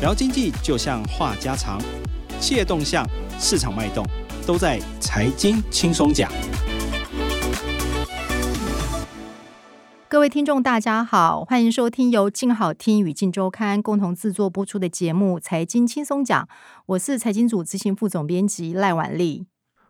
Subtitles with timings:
[0.00, 1.82] 聊经济就像话家常，
[2.38, 3.04] 企业动向、
[3.36, 4.06] 市场脉动，
[4.46, 6.30] 都在财经轻松讲。
[10.08, 16.44] 各位听众，大家好，欢迎收听由静好听与静周刊共同制作播出的节目《财经轻松讲》，
[16.86, 19.46] 我是财经组执行副总编辑赖婉丽。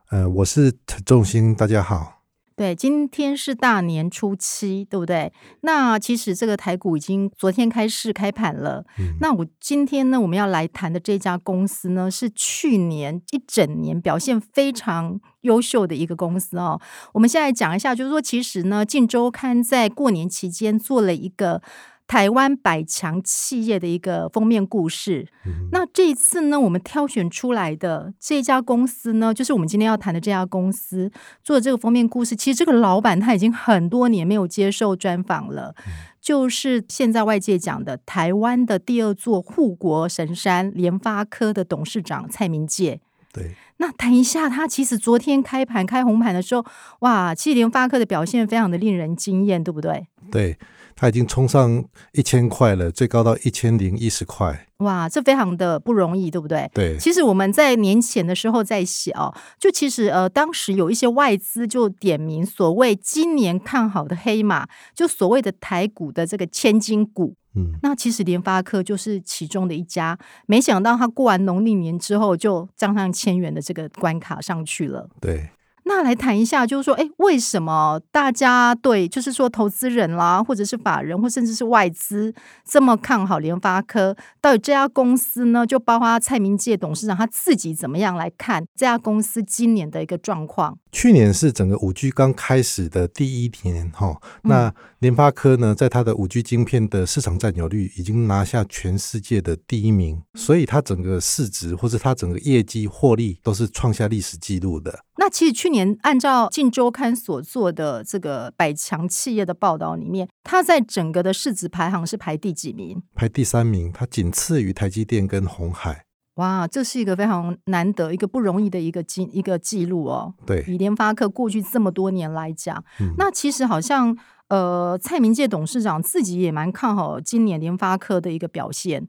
[0.09, 2.18] 呃，我是陈仲兴，大家好。
[2.59, 5.33] 对，今天是大年初七，对不对？
[5.61, 8.85] 那其实这个台股已经昨天开市开盘了。
[8.99, 16.81] 嗯、那我今天呢，我们要来谈的这家公司呢，是去年一整年表现非常优秀的一个公司哦。
[17.15, 21.63] 我们现在讲一下，就是说，其实呢，《晋周刊》在过年期间做了一个。
[22.09, 25.29] 台湾百强企业的一个封面故事。
[25.45, 31.13] 嗯、那这一次呢，我们挑选出来的这家公司呢，就是我们今天要谈的这家公司
[31.45, 32.35] 做的这个封面故事。
[32.35, 43.01] 其实这个老板他已经很多年没有接受专访了，嗯、就是现在外界讲的台湾的第二座护国神山联发科的董事长蔡明介。
[43.31, 46.65] 对，那谈一下他其实昨天开盘开红盘的时候，
[47.01, 50.09] 哇，其实联发科的表现非常的令人惊艳，对不对？
[50.31, 50.57] 对。
[51.01, 54.67] 它已经冲上一千块了，最高到一千零一十块。
[54.79, 56.69] 哇，这非常的不容易，对不对？
[56.75, 56.99] 对。
[56.99, 67.37] 其实我们在年前的时候在写哦，就其实呃，当时有一些外资就点名所谓今年看好的黑马，就所谓的台股的这个千金股。
[67.55, 67.75] 嗯。
[67.81, 75.09] 那其实联发科就是其中的一家，没想到它过完农历年之后就涨上千元的这个关卡上去了。
[75.21, 75.51] 对。
[75.89, 82.33] 那来谈一下，就是说，哎，为什么大家对，就是说，投资人啦，或者是法人，或甚至是外资
[82.63, 84.15] 这么看好联发科？
[84.41, 85.67] 到底这家公司呢？
[85.67, 90.79] 就包括蔡明介董事长他自己怎么样来看这家公司今年的一个状况？
[90.91, 105.01] 去年是整个五 G 刚开始的第一年，哈，那联发科呢，在它的五 G 晶片的市场占有率已经拿下全世界的第一名，所以它整个市值或者它整个业绩获利都是创下历史记录的。
[105.17, 113.03] 那其实去年按照《近周刊》所做的这个百强企业的报道里面，它在整个的市值排行是排第几名？
[113.15, 116.05] 排第三名，它仅次于台积电跟红海。
[116.39, 120.33] 哇，这是一个非常难得、一个不容易的一个记一个记录哦。
[120.47, 124.17] 对，以联发科过去这么多年来讲，嗯、那其实好像
[124.49, 129.09] 呃，蔡明介董事长自己也蛮看好今年联发科的一个表现。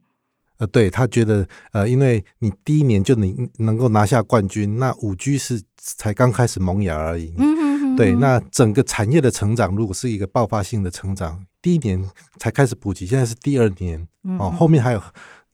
[0.58, 7.34] 呃，对，他觉得，呃，因为你第一年就能能够拿下冠军，那五 G 是才刚开始萌芽而已。
[7.38, 7.96] 嗯哼哼。
[7.96, 12.04] 对，那整个产业的成长，如果是一个爆发性的成长，第一年
[12.40, 14.06] 才开始普及，现在是第二年，
[14.38, 15.02] 哦，后面还有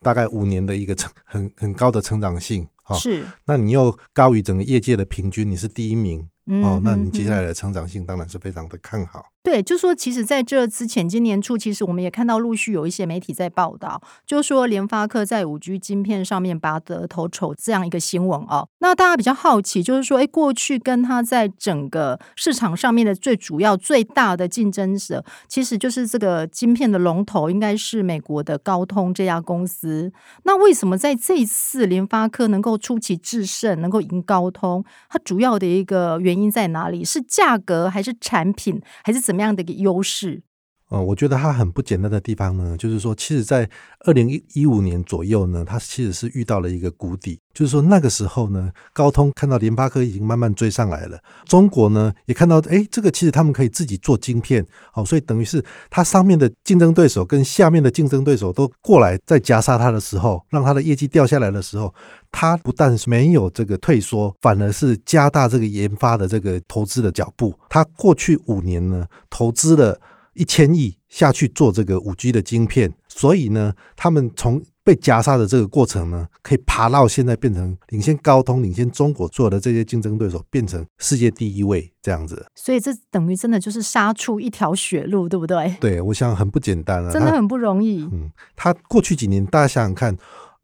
[0.06, 2.68] 大概五年的一个成很很高的成长性。
[2.86, 3.26] 哦，是。
[3.44, 6.20] 那你又高于整个业界的平均，你是第一名。
[6.64, 9.26] 哦，那你接下来的成长性当然是非常的看好。
[9.46, 18.68] 对，就说其实在这之前，今年初其实我们也看到陆续有一些媒体在报道，就说联发科在五 G 晶片上面拔得头筹这样一个新闻哦。
[18.80, 30.12] 那大家比较好奇，就是说，哎，过去跟它在整个市场上面的最主要、最大的竞争者，其实就是这个晶片的龙头，应该是美国的高通这家公司。
[30.46, 34.84] 那为什么在这一次联发科能够出奇制胜，能够赢高通？
[35.08, 37.06] 它主要的一个原因在哪里？
[37.06, 40.45] 是价格，还是产品，还是怎什么样的一个优势？
[40.90, 43.68] 呃，我觉得它很不简单的地方呢，就是说，其实，在
[44.02, 47.40] 二零一五年左右呢，它其实是遇到了一个谷底。
[47.56, 61.92] 就是说，那个时候呢，高通看到联发科已经慢慢追上来了，中国呢也看到，哎，这个其实他们可以自己做晶片，好，所以等于是它上面的竞争对手跟下面的竞争对手都过来在夹杀它的时候，让它的业绩掉下来的时候，
[62.32, 67.58] 它不但是没有这个退缩，反而是加大这个研发的这个投资的脚步。
[67.70, 70.00] 它过去五年呢，投资了。
[70.36, 82.46] 一千亿下去做这个五 G 的晶片，所以呢，他们从被夹杀的这个过程呢，可以爬到现在变成领先高通、领先中国做的这些竞争对手，变成世界第一位这样子。
[82.54, 85.76] 所以这等于真的就是杀出一条血路，对不对？
[85.80, 88.04] 对，我想很不简单啊，真的很不容易。
[88.12, 90.16] 嗯，他过去几年大家想想看，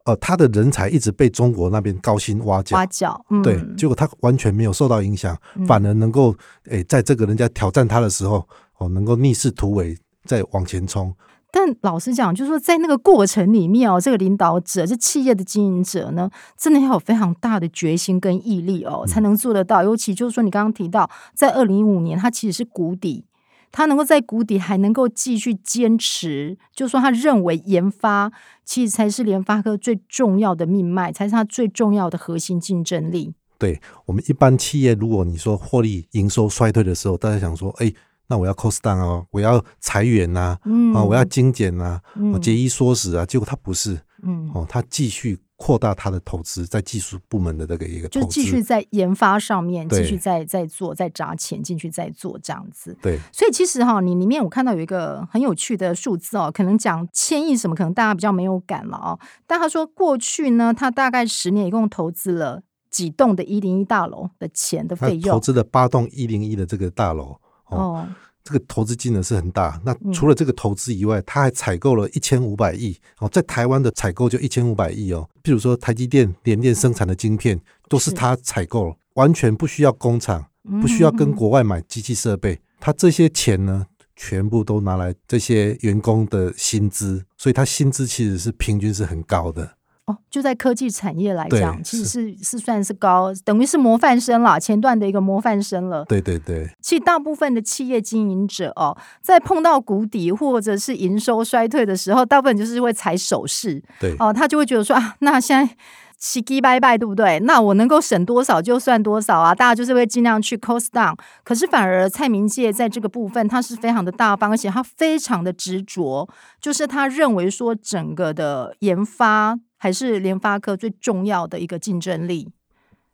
[0.04, 5.36] 呃，他的人才一直被中国那边高薪挖角，挖角，嗯、对，结果他完全没有受到影响，
[5.66, 6.30] 反而能够
[6.66, 8.46] 诶、欸，在这个人家挑战他的时候。
[8.88, 11.14] 能够逆势突围，再往前冲。
[11.54, 19.82] 但老实讲，就是说，在那个过程里面哦，这个领导者、这企业的经营者呢，真的要有非常大的决心跟毅力哦，才能做得到。
[19.82, 23.26] 尤其就是说，你刚刚提到，在二零一五年，他其实是谷底，
[23.70, 28.32] 他能够在谷底还能够继续坚持，就是说，他认为研发
[28.64, 33.34] 其实才是联发科最重要的命脉，才是他最重要的核心竞争力。
[33.58, 37.92] 对我们一般企业，如果你说获利营收衰退的时候，大家想说，哎。
[38.32, 40.56] 那我要 cost down 哦，我要裁员呐，
[40.94, 42.00] 啊，我要精简呐，
[42.32, 44.50] 我节衣缩食啊，结果他不是，嗯。
[44.54, 52.96] 哦，他继续扩大他的投资，在技术部门的这个一个投资，就继续在研发上面继续在在做，在砸钱进去再做这样子。
[53.02, 59.20] 对，所以其实哈，你里面我看到有一个很有趣的数字哦，可能讲千亿什么，可能大家比较没有感了哦。
[59.46, 67.36] 但他说过去呢，他大概十年一共投资了几栋的一零一大楼的钱的费用，投资了八栋一零一的这个大楼
[67.72, 67.78] 哦。
[67.78, 68.08] 哦
[68.44, 69.80] 这个投资金额是很大。
[69.84, 75.28] 那除了这个投资以外，他还采购了一千五百亿哦，在台湾的采购就一千五百亿哦。
[75.44, 80.44] 譬如说台积电、联电生产的晶片，都是他采购，完全不需要工厂，
[80.80, 82.60] 不需要跟国外买机器设备。
[82.80, 83.86] 他这些钱呢，
[84.16, 89.76] 全部都拿来这些员工的薪资，所以他薪资其实是平均是很高的。
[90.06, 96.04] 哦，就在科技产业来讲，其实是是算是高，等于是模范生了，前段的一个模范生了。
[96.06, 96.68] 对对对。
[96.80, 103.80] 其实大部分的企业经营者哦，在碰到谷底或者是营收衰退的时候，大部分就是会踩手势。
[104.00, 104.16] 对。
[104.18, 105.76] 哦，他就会觉得说啊，那现在
[106.18, 107.38] 奇鸡拜拜，对不对？
[107.38, 111.16] 那我能够省多少就算多少啊，大家就是会尽量去 cost down。
[111.44, 116.28] 可是反而蔡明介在这个部分，他是非常的大方，而且他非常的执着，
[116.60, 119.60] 就是他认为说整个的研发。
[119.82, 122.48] 还是联发科最重要的一个竞争力。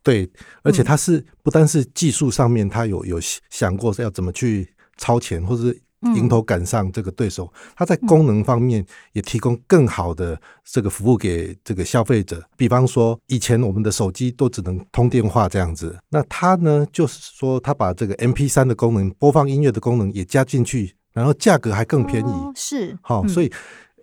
[0.03, 0.31] 对，
[0.63, 3.19] 而且它是不单是技术上面，它有有
[3.49, 4.69] 想过要怎么去
[4.99, 5.81] 超前，或是
[6.15, 7.51] 迎头赶上这个对手。
[7.75, 8.85] 它在功能方面
[9.15, 12.47] 也提供更好的这个服务给这个消费者。
[12.55, 22.31] 比方说，以前我们的手机都只能通电话这样子，那它呢，就是说它把这个 M P 三的功能、播放音乐的功能也加进去，然后价格还更便宜。
[22.31, 23.51] 哦、是，好，所以。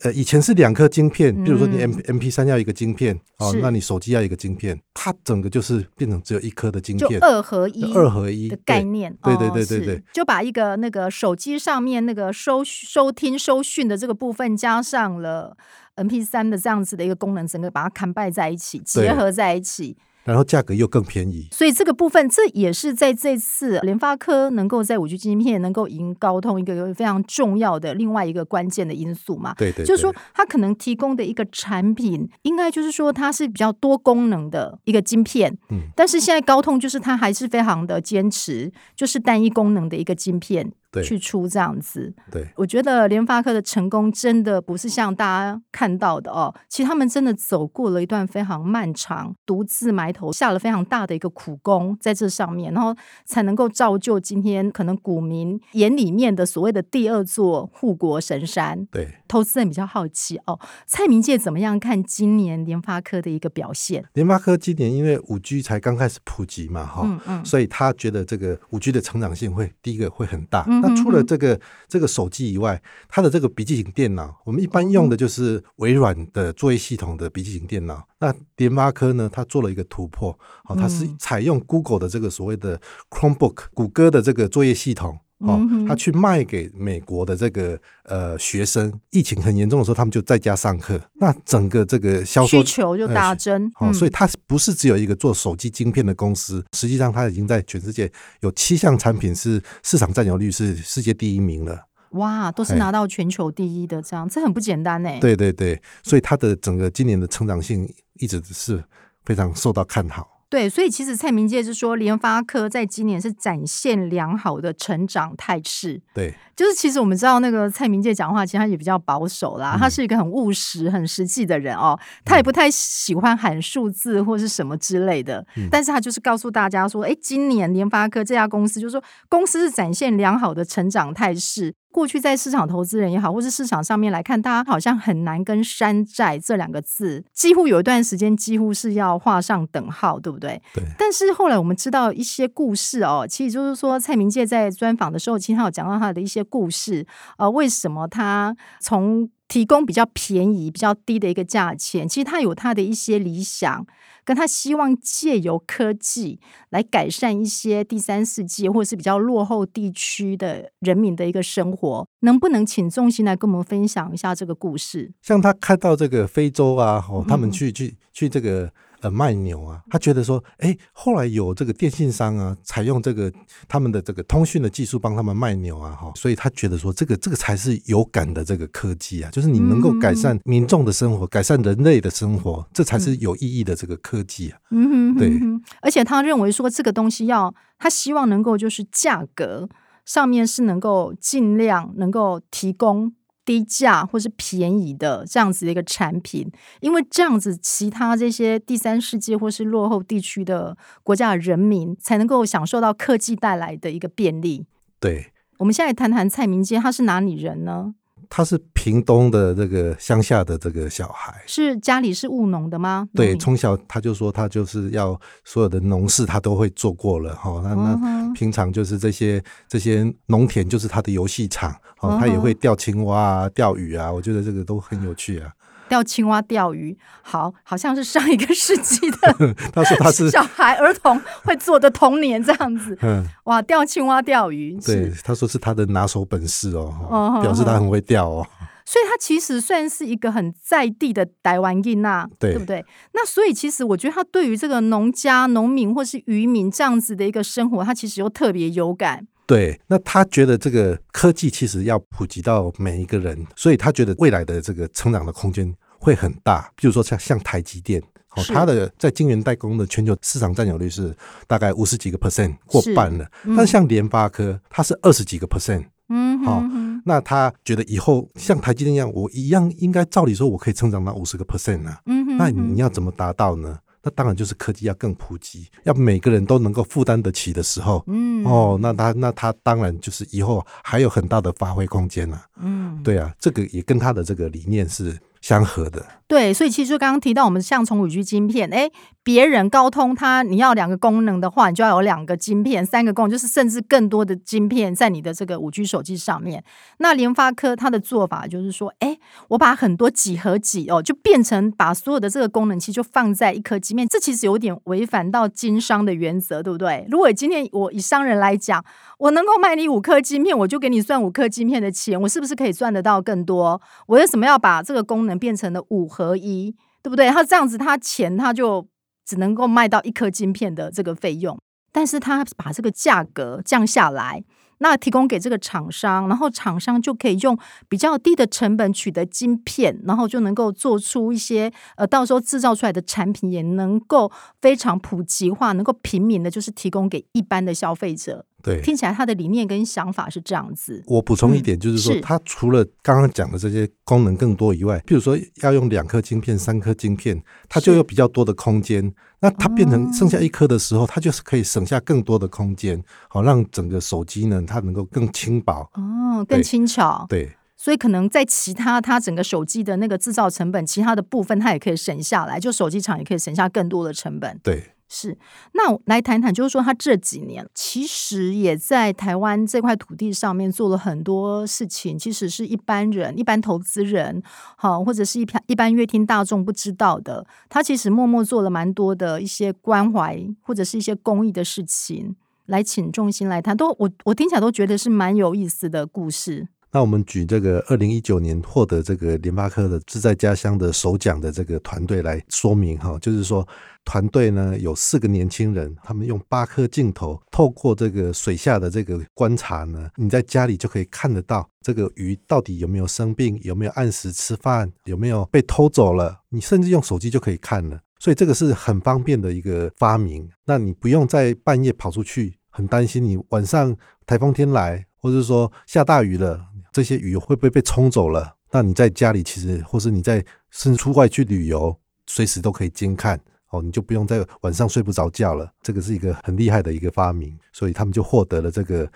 [0.02, 15.56] 呃，以前是两颗晶片，比如说你 M M P 三要一个晶片，嗯、哦，那你手机要一个晶片，它整个就是变成只有一颗的晶片，就二合一，二合一的概念，对对对对对，就把一个那个手机上面那个收收听收讯的这个部分加上了
[15.96, 19.98] M P 三的这样子的一个功能，整个把它 combine 在一起，结合在一起。
[20.26, 29.54] 然后价格又更便宜，所以这个部分这也是在这次联发科能够在五 G 晶片能够赢高通一个非常重要的另外一个关键的因素嘛。
[29.54, 35.56] 对对，对，就是说它可能提供的一个产品，应该就是说它是比较多功能的一个晶片。
[35.70, 40.72] 嗯，但是现在高通就是它还是非常的坚持，就是单一功能的一个晶片。
[41.04, 52.96] 去出这样子，对，我觉得联发科的成功真的不是像大家看到的哦，其实他们真的走过了一段非常漫长，独自埋头下了非常大的一个苦功在这上面，然后
[53.26, 58.86] 才能够造就今天可能股民眼里面的所谓的第二座护国神山。
[58.92, 64.06] 对，投资人比较好奇哦，蔡明介怎么样看今年联发科的一个表现？
[64.14, 70.64] 联发科今年因为五 G 才刚开始普及嘛，哈、嗯嗯，所以他觉得这个五 G 的成长性会第一个会很大。
[70.68, 78.08] 嗯那除了这个这个手机以外，它的这个笔记型电脑，我们一般用的就是微软的作业系统的笔记型电脑。
[78.20, 82.80] 那联发科呢，它做了一个突破，哦，它是采用 Google 的这个所谓的
[83.10, 85.20] Chromebook，谷歌的这个作业系统。
[85.40, 91.00] 哦，他去卖给美国的这个呃学生，疫情很严重的时候，他们就在家上课。
[91.16, 93.70] 那整个这个销售需求就大增。
[93.80, 98.10] 哦，所以它不是只有一个做手机晶片的公司，实际上它已经在全世界
[98.40, 101.86] 有七项产品是市场占有率是世界第一名了。
[102.12, 105.10] 哇，都是拿到全球第一的这样，这很不简单呢。
[105.20, 107.86] 对对对，所以它的整个今年的成长性
[108.20, 108.82] 一直是
[109.26, 110.35] 非常受到看好。
[110.56, 116.02] 对，所以其实蔡明介是说，联发科在今年是展现良好的成长态势。
[116.14, 125.46] 对，就是其实我们知道那个蔡明介讲话，其实他也比较保守啦，嗯、他是一个很务实、很实际的人哦，他也不太喜欢喊数字或是什么之类的。
[125.58, 131.74] 嗯、但是他就是告诉大家说，哎，今年联发科这家公司，就是说公司是展现良好的成长态势。
[131.96, 140.62] 过去在市场投资人也好，或是市场上面来看，大家好像很难跟山寨这两个字，几乎有一段时间几乎是要画上等号，对不对？
[140.74, 140.84] 对。
[140.98, 153.86] 但是后来我们知道一些故事哦，其实就是说蔡明介在专访的时候，其实他有讲到他的一些故事，呃，为什么他从提供比较便宜、比较低的一个价钱，其实他有他的一些理想。
[154.24, 156.40] 跟他希望借由科技
[156.72, 165.14] 来改善一些第三世界或者是比较落后地区的人民的一个生活，能不能请重心来跟我们分享一下这个故事？
[165.22, 168.74] 像他看到这个非洲啊，哦，他们去去去这个。
[169.06, 173.32] 呃，卖牛啊，他觉得说，哎，后来有这个电信商啊，采用这个
[173.68, 184.58] 他们的这个通讯的技术帮他们卖牛啊，哈，所以他觉得说，这个这个才是有感的这个科技啊，就是你能够改善民众的生活，嗯、改善人类的生活，这才是有意义的这个科技啊。
[184.72, 185.40] 嗯哼，对，
[185.84, 189.70] 而且他认为说，这个东西要他希望能够就是价格
[190.04, 193.14] 上面是能够尽量能够提供。
[193.46, 204.66] 低价或是便宜的这样子的一个产品，因为这样子其他这些第三世界或是落后地区的国家的人民才能够享受到科技带来的一个便利。
[205.00, 207.94] 对，我们现在谈谈蔡明介，他是哪里人呢？
[208.30, 213.08] 他是屏东的这个乡下的这个小孩，是家里是务农的吗？
[213.14, 217.62] 对，从小他就说他就是要所有的农事他都会做过了哈。
[217.64, 225.52] 那那平常就是这些这些农田就是他的游戏场哦，他也会钓青蛙啊、钓鱼啊，我觉得这个都很有趣啊。
[225.88, 229.18] 钓青蛙、钓鱼，好，好像是上一个世纪的。
[229.74, 232.98] 他说他是 小孩儿童会做的童年这样子。
[233.04, 238.48] 嗯，哇，钓青蛙、钓鱼，对，他说是他的拿手本事哦，哦表示他很会钓哦。
[238.88, 242.86] 所以，他其实算是一个很在地的台湾囡呐，对，对不对？
[243.14, 249.26] 那所以，其实我觉得他对于这个农家、农民或是渔民这样子的一个生活，他其实又特别有感。
[249.48, 256.72] 对，那他觉得这个科技其实要普及到每一个人，所以他觉得未来的这个成长的空间会很大。
[256.76, 258.02] 比如说像像台积电，
[258.36, 261.16] 哦，它的在晶圆代工的全球市场占有率是
[261.48, 263.26] 大概五十几个 percent，过半了。
[263.44, 266.70] 嗯、但像联发科，它是二十几个 percent，嗯，好、哦，
[267.06, 272.02] 那他觉得以后像台积电一样，我一样应该照理说我可以成长到五十个 percent 啊。
[272.08, 273.78] 嗯哼，那你要怎么达到呢？
[274.06, 286.04] 那当然就是科技要更普及，要每个人都能够负担得起的时候，嗯，哦，那他那他当然就是以后还有很大的发挥空间了，嗯，对啊，这个也跟他的这个理念是相合的。
[286.28, 288.90] 对，所以其实刚刚提到我们像从五 G 晶片，哎，
[289.22, 296.64] 别人高通它你要两个功能的话，你就要有两个晶片，三个功能就是甚至更多的晶片在你的这个五 G 手机上面。
[296.98, 299.16] 那联发科它的做法就是说，哎，
[299.50, 307.06] 我把很多几何几哦，就变成把所有的这个功能器就放在一颗晶片，这其实有点违反到经商的原则，对不对？
[307.08, 308.84] 如果今天我以商人来讲，
[309.20, 313.80] 我能够卖你五颗晶片，我就给你算五颗晶片的钱，我是不是可以赚得到更多？
[314.08, 316.08] 我为什么要把这个功能变成了五？
[316.08, 316.74] 合一，
[317.04, 317.30] 对不对？
[317.30, 318.88] 他这样子，他钱他就
[319.26, 321.60] 只能够卖到一颗晶片的这个费用，
[321.92, 324.44] 但是他把这个价格降下来，
[324.78, 327.58] 那提供给这个厂商，然后厂商就可以用
[327.90, 338.46] 比较低的成本取得晶片，然后就能够做出一些呃，到时候制造出来的产品也能够非常普及化，能够平民的，就是提供给一般的消费者。
[338.66, 341.04] 对，听起来他的理念跟想法是这样子。
[341.06, 349.14] 我补充一点，就是说，它除了刚刚讲的这些功能更多以外，比如说要用两颗晶片、三颗晶片，它就有比较多的空间。
[349.40, 357.24] 那它变成剩下一颗的时候，它就是可以省下更多的空间，好让整个手机呢，它能够更轻薄哦，更轻巧。
[357.30, 364.60] 对，所以可能在其他它整个手机的那个制造成本，其他的部分它也可以省下来，就手机厂也可以省下更多的成本。
[364.64, 364.95] 对。
[365.18, 365.38] 是，
[365.72, 374.44] 那来谈谈，就是说他这几年其实也在台湾这块土地上面做了很多事情，其实是一般人、一般投资人，
[374.76, 377.48] 好，或者是一一般乐听大众不知道的。
[377.70, 386.68] 他其实默默做了蛮多的一些关怀或者是一些公益的事情，来请重心来谈，都我我听起来都觉得是蛮有意思的故事。
[386.96, 393.68] 那我们举这个二零一九年获得这个联发科的自在家乡的首奖的这个团队来说明哈，就是说
[394.06, 410.50] 团队呢有四个年轻人，他们用八颗镜头，透过这个水下的这个观察呢，你在家里就可以看得到这个鱼到底有没有生病，有没有按时吃饭，有没有被偷走了，你甚至用手机就可以看了，所以这个是很方便的一个发明。
[410.64, 413.94] 那你不用在半夜跑出去，很担心你晚上
[414.26, 416.68] 台风天来，或者说下大雨了。
[416.96, 418.56] 这些鱼会不会被冲走了？
[418.72, 423.38] 那你在家里其实，或是你在甚至出外去旅游，随时都可以监看
[423.70, 425.70] 哦，你就不用在晚上睡不着觉了。
[425.82, 429.10] 这个是一个很厉害的一个发明，所以他们就获得了这个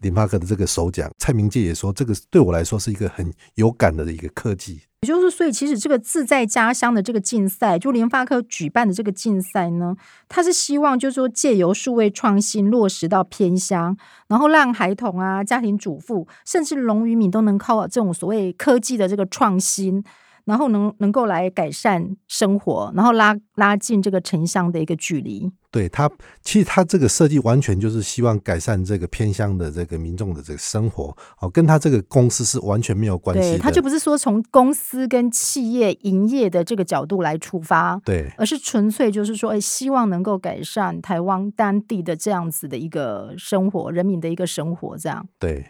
[0.00, 1.10] 联发科的这个首奖。
[1.18, 4.80] 蔡明介也说，这个对我来说是一个很有感的一个科技。
[5.02, 9.94] 也就是，所以其实这个自在家乡的这个竞赛，就联发科举办的这个竞赛呢，
[10.28, 13.96] 他是希望就是说借由数位创新落实到偏乡，
[14.28, 20.02] 然后让孩童啊、家庭主妇，甚至农渔民都能靠这种所谓科技的这个创新。
[20.46, 25.52] 然后能能够来改善生活，然后拉拉近这个城乡的一个距离。
[25.70, 26.10] 对他，
[26.42, 33.58] 其实他这个设计完全就是希望改善这个偏乡的这个民众的这个生活，哦，跟他这个公司是完全没有关系的。
[33.58, 45.26] 对，他就不是说从公司跟企业营业的这个角度来出发，对，而是纯粹就是说，哎，希望能够改善台湾当地的这样子的一个生活，人民的一个生活，这样。
[45.38, 45.66] 对。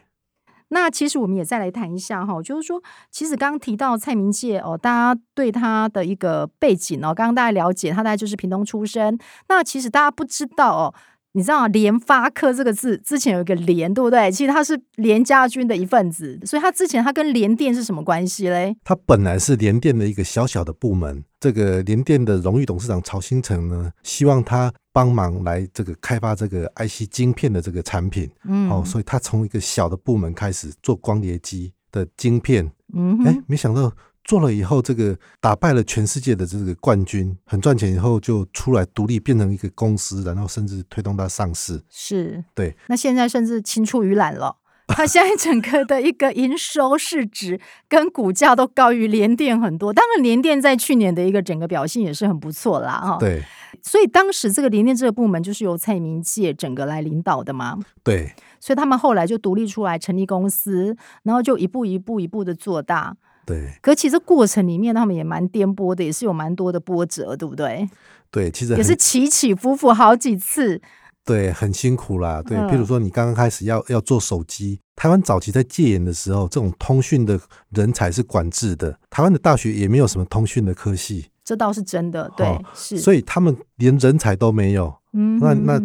[0.69, 9.19] 那其实我们也再来谈一下哈，就是说，其实刚刚提到蔡明介哦，大家对他的一个背景哦，刚刚大家了解他大概就是屏东出身。
[9.49, 10.95] 那其实大家不知道哦，
[11.33, 14.31] 你知道联发科这个字之前有一个联，对不对？
[14.31, 18.77] 其实他是联家军的一份子，所以他之前他跟联电是什么关系嘞？
[18.83, 21.25] 他本来是联电的一个小小的部门。
[21.39, 28.31] 这个联电的荣誉董事长曹兴成呢，希望他帮忙来这个开发这个 IC 晶片的这个产品。
[28.45, 32.73] 嗯，哦，所以他从一个小的部门开始做光碟机的晶片。
[32.95, 33.93] 嗯，哎，没想到。
[34.25, 37.95] 做了以后，这个打败了全世界的这个冠军，很赚钱。
[37.95, 41.81] 以后就出来独立，变成一个公司，然后甚至推动它上市。
[41.89, 42.77] 是，对。
[42.89, 44.57] 那现在甚至青出于蓝了。
[44.89, 49.93] 它现在整个的一个营收市值跟股价都高于联电很多。
[49.93, 53.17] 当然，联电在去年的一个整个表现也是很不错啦，哈。
[53.19, 53.43] 对。
[53.83, 57.79] 所以当时这个联电这个部门就是由蔡明介整个来领导的嘛。
[58.03, 58.33] 对。
[58.59, 63.17] 所以他们后来就独立出来成立公司，然后就一步一步一步的做大。
[63.45, 67.89] 对，可其实过程里面他们也蛮颠簸的，也是有蛮多的波折，对不对？
[68.33, 70.81] 对，其实也是起起伏伏好几次。
[71.27, 72.41] 对，很辛苦啦。
[72.41, 77.39] 对，嗯、譬如说你刚刚开始要要做手机，台湾早期在戒严的时候，这种通讯的
[77.71, 82.33] 人才是管制的，台湾的大学也没有什么通讯的科系，这倒是真的。
[82.37, 84.95] 对，哦、是，所以他们连人才都没有。
[85.13, 85.83] 嗯，那那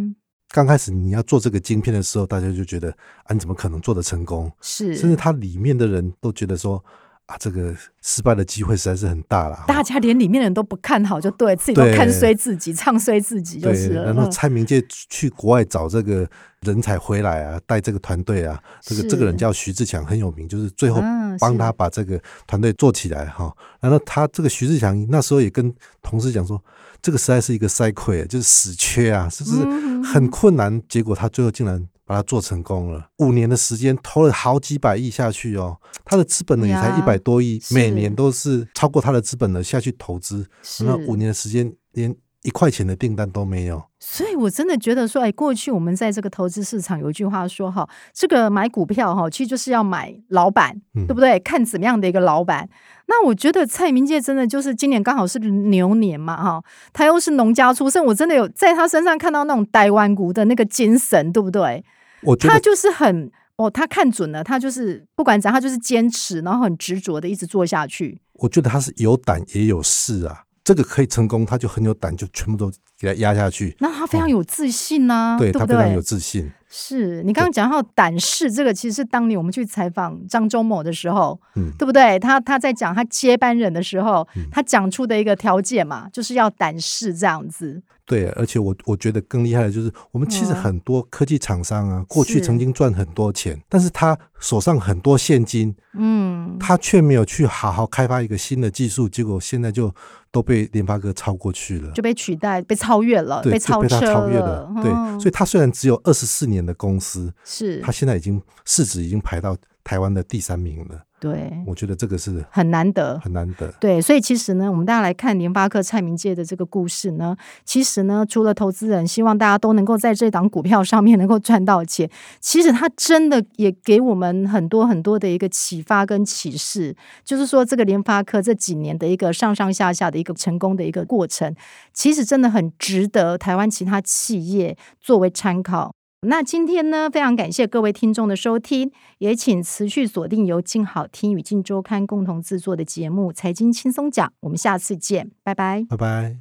[0.52, 2.92] 刚开始你要做这个晶片的时候，大家就觉得
[3.24, 4.52] 啊，你怎么可能做得成功？
[4.62, 6.84] 是，甚至它里面的人都觉得说。
[7.28, 9.64] 啊，这个失败的机会实在是很大了。
[9.68, 14.06] 大家连里面的人都不看好，就对自己都看衰自己，唱衰自己就是了。
[14.06, 16.30] 然后蔡明介去国外找这个
[16.62, 21.02] 人才回来啊，带这个团队啊，这个这个人叫徐志强，很有名，就是最后
[21.40, 23.56] 帮他把这个团队做起来哈。
[23.80, 26.62] 然后他这个徐志强那时候也跟同事讲说，
[27.02, 29.64] 这个实在是一个塞亏，就是死缺啊，是不是
[30.04, 30.82] 很困难？
[30.90, 31.88] 结果他最后竟然。
[32.06, 40.48] 把它做成功了，五年的时间投了好几百亿下去哦，他的资本呢也才一百多亿，每年都是超过他的资本呢下去投资，
[40.82, 43.84] 那五年的时间连一块钱的订单都没有。
[44.00, 51.40] 所以我真的觉得说，哎，过去我们在这个投资市场有一句话说哈，这个买股票哈，其实就是要买老板，对不对？
[51.40, 52.68] 看怎么样的一个老板。
[53.08, 61.84] 那我觉得蔡明介真的就是今年刚好是牛年嘛哈，他又是农家出身，我真的有在他身上看到那种台湾股的那个精神，对不对？
[62.24, 68.22] 我他就是很哦，他看准了，他就是不管怎样，他就是坚持，然后很执着的一直做下去。
[68.34, 73.76] 我觉得他是有胆也有势啊，这个可以成功，他就很有胆，就全部都给他压下去。
[73.80, 75.52] 那他非常有自信呐、对？
[75.52, 76.52] 他非常有自信。
[76.74, 82.18] 是你刚刚讲到胆识，这个其实是当年我们去采访张忠谋的时候，嗯，对不对？
[82.18, 87.84] 他他在讲他接班人的时候，嗯、他讲出的一个条件嘛，就是要胆识这样子。
[88.06, 99.94] 对，而且我我觉得更厉害的就是，我们其实很多科技厂商啊，过去曾经赚很多钱，是但是他手上很多现金，嗯，他却没有去好好开发一个新的技术，结果现在就
[100.30, 104.70] 都被联发科超过去了，就被取代、被超越了，被超越了。
[104.76, 111.02] 哦、对，所以他虽然只有二十四年的公司，是，他现在已经市值已经排到台湾的第三名了。
[111.20, 113.72] 对，我觉得这个是很难得，很难得。
[113.80, 131.56] 对，所以其实呢，我们大家来看联发科蔡明介的这个故事呢，其实呢，除了投资人希望大家都能够在这档股票上面能够赚到钱，其实他真的也给我们很多很多的一个启发跟启示，就是说这个联发科这几年的一个上上下下的一个成功的一个过程，
[131.94, 135.94] 其实真的很值得台湾其他企业作为参考。
[136.28, 146.38] 那今天呢，非常感谢各位听众的收听，也请持续锁定由静好听与静周刊共同制作的节目《财经轻松讲》，我们下次见，拜拜，拜拜。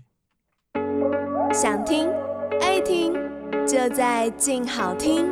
[1.51, 2.11] 想听
[2.61, 3.15] 爱听，
[3.67, 5.31] 就在静好听。